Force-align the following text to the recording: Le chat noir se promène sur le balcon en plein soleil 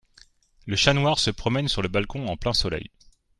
Le 0.65 0.75
chat 0.75 0.95
noir 0.95 1.19
se 1.19 1.29
promène 1.29 1.67
sur 1.67 1.83
le 1.83 1.87
balcon 1.87 2.27
en 2.27 2.35
plein 2.35 2.53
soleil 2.53 2.89